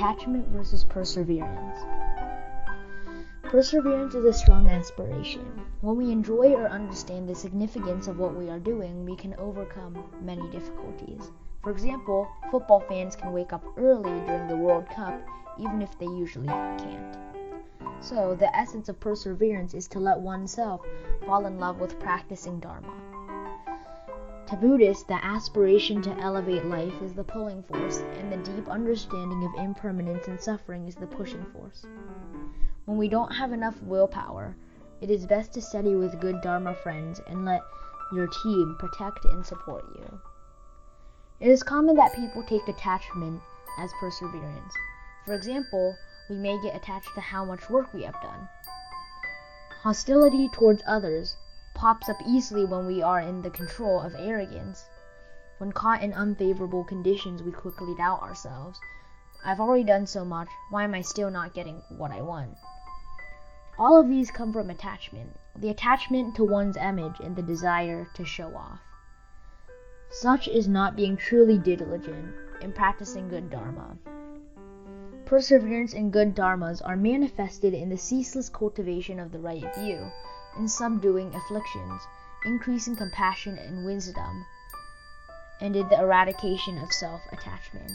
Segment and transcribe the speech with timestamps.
[0.00, 1.78] Attachment versus perseverance.
[3.42, 5.44] Perseverance is a strong aspiration.
[5.82, 10.02] When we enjoy or understand the significance of what we are doing, we can overcome
[10.22, 11.30] many difficulties.
[11.62, 15.20] For example, football fans can wake up early during the World Cup
[15.58, 17.18] even if they usually can't.
[18.00, 20.80] So, the essence of perseverance is to let oneself
[21.26, 23.09] fall in love with practicing Dharma.
[24.50, 29.44] To Buddhists, the aspiration to elevate life is the pulling force, and the deep understanding
[29.44, 31.86] of impermanence and suffering is the pushing force.
[32.84, 34.56] When we don't have enough willpower,
[35.00, 37.62] it is best to study with good Dharma friends and let
[38.12, 40.20] your team protect and support you.
[41.38, 43.40] It is common that people take attachment
[43.78, 44.74] as perseverance.
[45.26, 45.94] For example,
[46.28, 48.48] we may get attached to how much work we have done.
[49.82, 51.36] Hostility towards others
[51.80, 54.84] pops up easily when we are in the control of arrogance.
[55.56, 58.78] When caught in unfavorable conditions, we quickly doubt ourselves.
[59.46, 62.58] I've already done so much, why am I still not getting what I want?
[63.78, 68.26] All of these come from attachment the attachment to one's image and the desire to
[68.26, 68.80] show off.
[70.10, 73.96] Such is not being truly diligent in practicing good Dharma.
[75.24, 80.10] Perseverance and good Dharmas are manifested in the ceaseless cultivation of the right view,
[80.56, 82.02] in subduing afflictions,
[82.44, 84.46] increasing compassion and wisdom,
[85.60, 87.92] and in the eradication of self attachment.